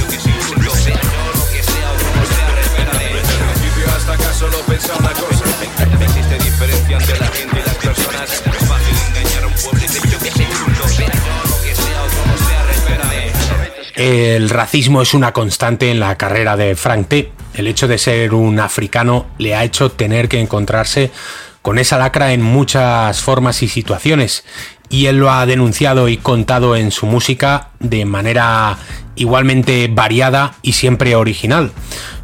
[4.45, 5.13] solo una
[7.75, 8.25] cosa.
[8.25, 9.53] Es fácil engañar a un
[11.63, 12.65] que sea o como sea.
[13.97, 17.33] El racismo es una constante en la carrera de Frank T.
[17.55, 21.11] El hecho de ser un africano le ha hecho tener que encontrarse
[21.63, 24.45] con esa lacra en muchas formas y situaciones.
[24.91, 28.77] Y él lo ha denunciado y contado en su música de manera
[29.17, 31.73] igualmente variada y siempre original.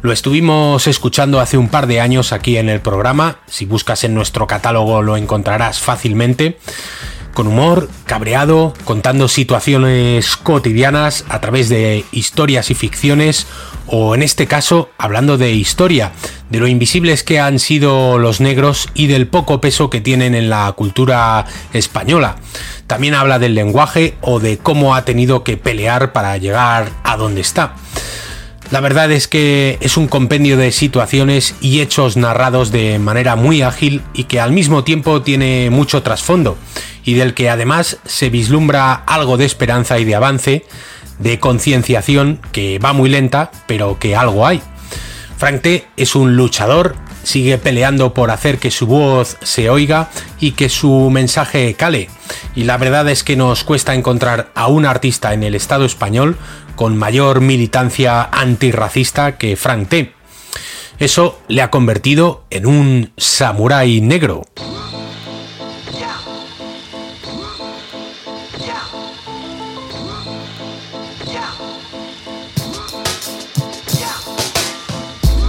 [0.01, 3.37] Lo estuvimos escuchando hace un par de años aquí en el programa.
[3.47, 6.57] Si buscas en nuestro catálogo lo encontrarás fácilmente
[7.33, 13.47] con humor, cabreado, contando situaciones cotidianas a través de historias y ficciones,
[13.87, 16.11] o en este caso hablando de historia,
[16.49, 20.49] de lo invisibles que han sido los negros y del poco peso que tienen en
[20.49, 22.35] la cultura española.
[22.87, 27.41] También habla del lenguaje o de cómo ha tenido que pelear para llegar a donde
[27.41, 27.75] está.
[28.71, 33.61] La verdad es que es un compendio de situaciones y hechos narrados de manera muy
[33.63, 36.57] ágil y que al mismo tiempo tiene mucho trasfondo
[37.03, 40.65] y del que además se vislumbra algo de esperanza y de avance,
[41.19, 44.61] de concienciación que va muy lenta, pero que algo hay.
[45.37, 50.09] Frank T es un luchador, sigue peleando por hacer que su voz se oiga
[50.39, 52.09] y que su mensaje cale.
[52.55, 56.37] Y la verdad es que nos cuesta encontrar a un artista en el Estado español
[56.75, 60.13] con mayor militancia antirracista que Frank T.
[60.99, 64.43] Eso le ha convertido en un samurái negro.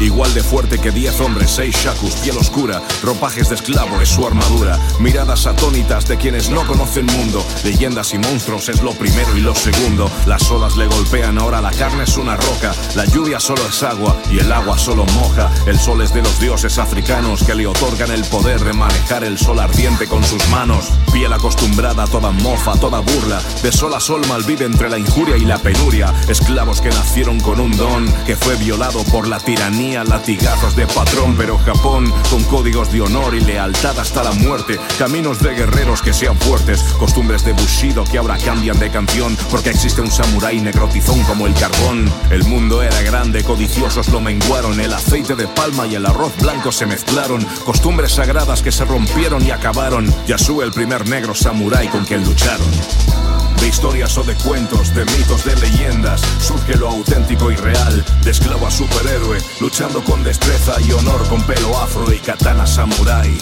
[0.03, 4.27] Igual de fuerte que diez hombres, seis shakus, piel oscura, ropajes de esclavo es su
[4.27, 9.41] armadura, miradas atónitas de quienes no conocen mundo, leyendas y monstruos es lo primero y
[9.41, 13.65] lo segundo, las olas le golpean, ahora la carne es una roca, la lluvia solo
[13.65, 17.55] es agua y el agua solo moja, el sol es de los dioses africanos que
[17.55, 22.09] le otorgan el poder de manejar el sol ardiente con sus manos, piel acostumbrada a
[22.09, 26.13] toda mofa, toda burla, de sol a sol malvive entre la injuria y la penuria,
[26.29, 31.35] esclavos que nacieron con un don que fue violado por la tiranía latigazos de patrón,
[31.37, 36.15] pero Japón con códigos de honor y lealtad hasta la muerte, caminos de guerreros que
[36.15, 41.23] sean fuertes, costumbres de Bushido que ahora cambian de canción, porque existe un samurái negrotizón
[41.25, 42.11] como el carbón.
[42.31, 46.73] El mundo era grande, codiciosos lo menguaron, el aceite de palma y el arroz blanco
[46.73, 50.13] se mezclaron, costumbres sagradas que se rompieron y acabaron.
[50.27, 53.42] Yasuo el primer negro samurái con quien lucharon.
[53.63, 58.33] De historias o de cuentos, de mitos, de leyendas, surge lo auténtico y real, de
[58.33, 63.39] esclavo a superhéroe, luchando con destreza y honor con pelo afro y katana samurai.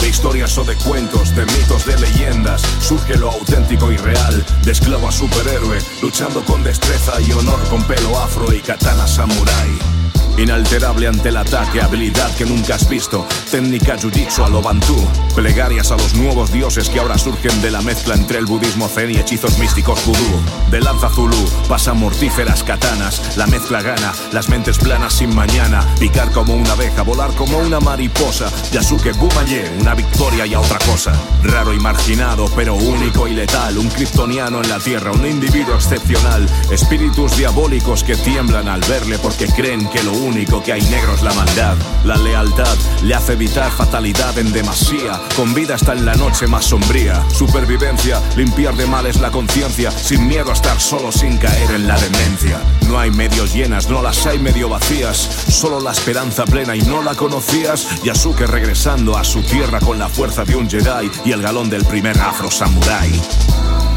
[0.00, 4.72] De historias o de cuentos, de mitos, de leyendas, surge lo auténtico y real, de
[4.72, 9.95] esclavo a superhéroe, luchando con destreza y honor con pelo afro y katana samurai.
[10.38, 13.26] Inalterable ante el ataque, habilidad que nunca has visto.
[13.50, 14.96] Técnica jiu-jitsu a lo bantú.
[15.34, 19.10] Plegarias a los nuevos dioses que ahora surgen de la mezcla entre el budismo zen
[19.12, 20.40] y hechizos místicos vudú.
[20.70, 23.36] De lanza zulú, pasan mortíferas katanas.
[23.38, 25.86] La mezcla gana, las mentes planas sin mañana.
[25.98, 28.50] Picar como una abeja, volar como una mariposa.
[28.72, 31.12] Yasuke Bumaye, una victoria y a otra cosa.
[31.44, 33.78] Raro y marginado, pero único y letal.
[33.78, 36.46] Un kryptoniano en la tierra, un individuo excepcional.
[36.70, 41.22] Espíritus diabólicos que tiemblan al verle porque creen que lo único que hay negro es
[41.22, 41.76] la maldad.
[42.04, 45.20] La lealtad le hace evitar fatalidad en demasía.
[45.36, 47.24] Con vida hasta en la noche más sombría.
[47.30, 49.90] Supervivencia, limpiar de males la conciencia.
[49.90, 52.60] Sin miedo a estar solo sin caer en la demencia.
[52.88, 55.16] No hay medios llenas, no las hay medio vacías.
[55.16, 58.02] Solo la esperanza plena y no la conocías.
[58.02, 61.84] Yasuke regresando a su tierra con la fuerza de un Jedi y el galón del
[61.84, 63.12] primer afro samurai.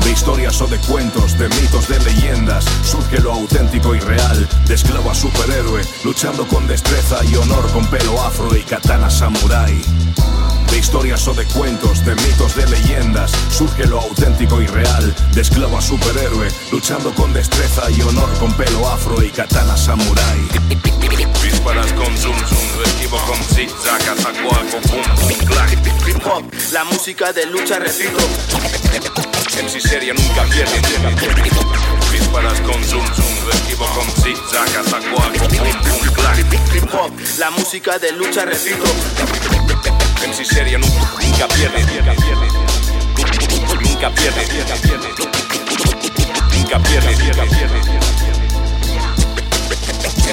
[0.09, 4.73] De historias o de cuentos, de mitos, de leyendas, surge lo auténtico y real, de
[4.73, 9.79] esclavo a superhéroe, luchando con destreza y honor con pelo afro y katana samurai.
[10.71, 15.41] De historias o de cuentos, de mitos, de leyendas, surge lo auténtico y real, de
[15.41, 20.39] esclavo a superhéroe, luchando con destreza y honor con pelo afro y katana samurai.
[21.43, 25.71] Disparas con zoom zoom, esquivo con zigzag, ataco algo pum pum clac.
[26.07, 28.17] Hip hop, la música de lucha repito.
[29.61, 30.79] MC seria nunca pierde.
[32.11, 36.37] Disparas con zoom zoom, esquivo con zigzag, ataco algo pum pum clac.
[36.73, 38.85] Hip hop, la música de lucha repito.
[40.25, 41.81] MC seria nunca, nunca pierde.
[41.81, 42.47] Nunca pierde.
[43.81, 44.45] Nunca pierde.
[46.53, 47.15] Nunca pierde.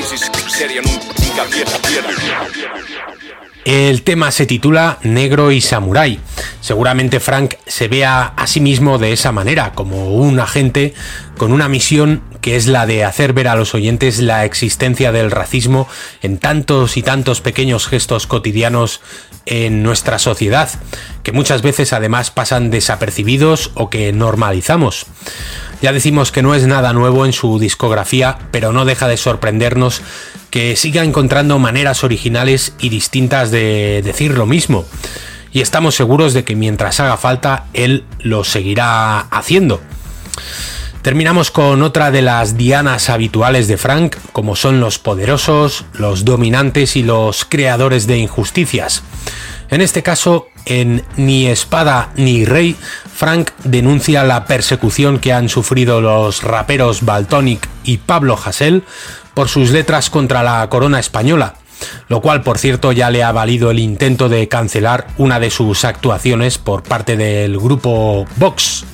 [0.00, 0.12] MC
[0.48, 1.78] seria nunca pierde.
[1.80, 3.45] pierde.
[3.66, 6.20] El tema se titula Negro y Samurai.
[6.60, 10.94] Seguramente Frank se vea a sí mismo de esa manera, como un agente
[11.36, 15.32] con una misión que es la de hacer ver a los oyentes la existencia del
[15.32, 15.88] racismo
[16.22, 19.00] en tantos y tantos pequeños gestos cotidianos
[19.46, 20.70] en nuestra sociedad,
[21.24, 25.06] que muchas veces además pasan desapercibidos o que normalizamos.
[25.82, 30.00] Ya decimos que no es nada nuevo en su discografía, pero no deja de sorprendernos
[30.50, 34.84] que siga encontrando maneras originales y distintas de decir lo mismo.
[35.52, 39.80] Y estamos seguros de que mientras haga falta, él lo seguirá haciendo.
[41.02, 46.96] Terminamos con otra de las dianas habituales de Frank, como son los poderosos, los dominantes
[46.96, 49.02] y los creadores de injusticias.
[49.70, 52.76] En este caso, en Ni Espada ni Rey,
[53.14, 58.82] Frank denuncia la persecución que han sufrido los raperos Baltonic y Pablo Hassel
[59.32, 61.54] por sus letras contra la corona española,
[62.08, 65.84] lo cual por cierto ya le ha valido el intento de cancelar una de sus
[65.84, 68.84] actuaciones por parte del grupo Vox.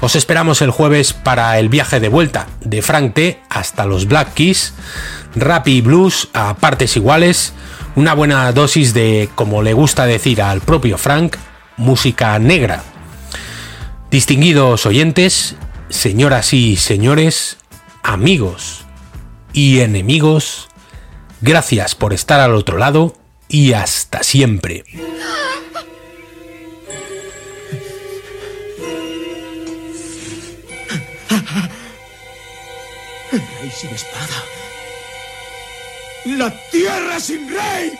[0.00, 4.34] Os esperamos el jueves para el viaje de vuelta de Frank T hasta los Black
[4.34, 4.74] Keys,
[5.34, 7.54] rap y blues a partes iguales,
[7.96, 11.36] una buena dosis de, como le gusta decir al propio Frank,
[11.76, 12.82] música negra.
[14.10, 15.56] Distinguidos oyentes,
[15.88, 17.58] señoras y señores,
[18.02, 18.84] amigos
[19.52, 20.68] y enemigos,
[21.40, 23.14] gracias por estar al otro lado
[23.48, 24.84] y hasta siempre.
[33.74, 34.63] Sin espada.
[36.24, 37.92] La tierra sin rey.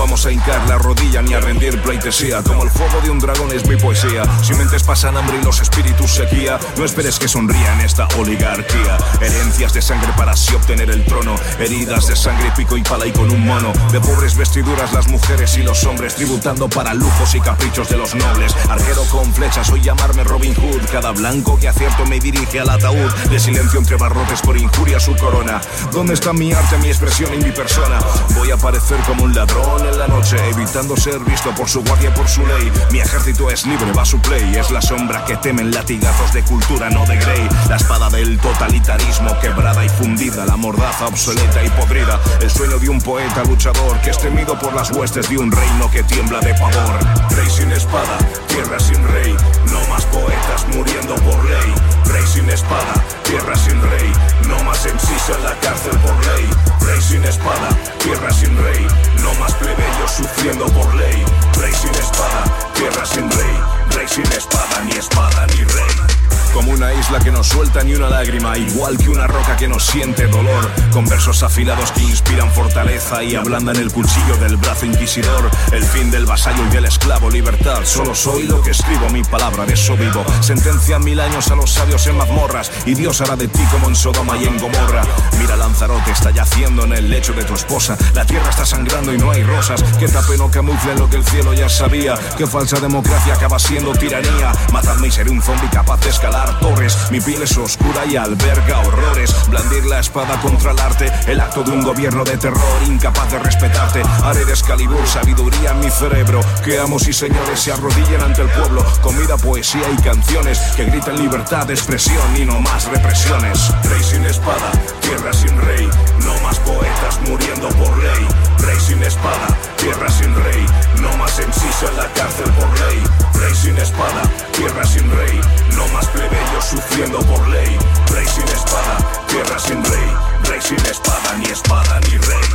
[0.00, 2.42] Vamos a hincar la rodilla ni a rendir pleitesía.
[2.42, 4.22] Como el fuego de un dragón es mi poesía.
[4.42, 8.96] Si mentes pasan hambre y los espíritus sequía, no esperes que sonría en esta oligarquía.
[9.20, 11.34] Herencias de sangre para así obtener el trono.
[11.58, 13.72] Heridas de sangre, pico y pala y con un mono.
[13.92, 18.14] De pobres vestiduras las mujeres y los hombres, tributando para lujos y caprichos de los
[18.14, 18.56] nobles.
[18.70, 20.80] Arquero con flechas, hoy llamarme Robin Hood.
[20.90, 23.12] Cada blanco que acierto me dirige al ataúd.
[23.28, 25.60] De silencio entre barrotes por injuria su corona.
[25.92, 27.98] ¿Dónde está mi arte, mi expresión y mi persona?
[28.34, 32.12] Voy a parecer como un ladrón en la noche, evitando ser visto por su guardia,
[32.14, 32.70] por su ley.
[32.92, 34.56] Mi ejército es libre, va su play.
[34.56, 37.48] Es la sombra que temen latigazos de cultura, no de Grey.
[37.68, 40.44] La espada del totalitarismo, quebrada y fundida.
[40.44, 42.20] La mordaza obsoleta y podrida.
[42.40, 45.90] El sueño de un poeta luchador que es temido por las huestes de un reino
[45.90, 46.98] que tiembla de pavor.
[47.30, 48.18] Rey sin espada,
[48.48, 49.36] tierra sin rey.
[49.70, 51.74] No más poetas muriendo por ley.
[52.06, 54.12] Rey sin espada, tierra sin rey.
[54.48, 56.50] No más MCs en la cárcel por ley.
[56.80, 57.68] Rey sin espada,
[57.98, 58.86] tierra sin rey.
[59.22, 61.24] No más plebeyos sufriendo por ley.
[61.58, 63.60] Rey sin espada, tierra sin rey.
[63.96, 66.19] Rey sin espada, ni espada ni rey.
[66.52, 69.78] Como una isla que no suelta ni una lágrima, igual que una roca que no
[69.78, 75.48] siente dolor, con versos afilados que inspiran fortaleza y ablandan el cuchillo del brazo inquisidor.
[75.70, 77.80] El fin del vasallo y del esclavo, libertad.
[77.84, 80.24] Solo soy lo que escribo, mi palabra de eso vivo.
[80.40, 83.94] Sentencia mil años a los sabios en mazmorras, y Dios hará de ti como en
[83.94, 85.02] Sodoma y en Gomorra.
[85.38, 87.96] Mira, Lanzarote está yaciendo en el lecho de tu esposa.
[88.14, 89.82] La tierra está sangrando y no hay rosas.
[89.98, 92.14] Que tape no camufle lo que el cielo ya sabía.
[92.36, 94.52] Que falsa democracia acaba siendo tiranía.
[94.72, 96.96] Matadme y seré un zombie capaz de escalar Torres.
[97.10, 99.34] Mi piel es oscura y alberga horrores.
[99.48, 103.38] Blandir la espada contra el arte, el acto de un gobierno de terror incapaz de
[103.38, 104.02] respetarte.
[104.22, 106.40] Haré de Excalibur sabiduría en mi cerebro.
[106.64, 108.84] Que amos y señores se arrodillen ante el pueblo.
[109.02, 113.72] Comida, poesía y canciones que griten libertad de expresión y no más represiones.
[113.84, 115.88] Rey sin espada, tierra sin rey.
[116.24, 118.26] No más poetas muriendo por ley.
[118.58, 120.66] Rey sin espada, tierra sin rey.
[121.00, 123.29] No más enciso en la cárcel por ley.
[123.40, 124.22] Rey sin espada,
[124.52, 125.40] tierra sin rey,
[125.74, 127.78] no más plebeyos sufriendo por ley.
[128.12, 132.49] Rey sin espada, tierra sin rey, rey sin espada, ni espada ni rey.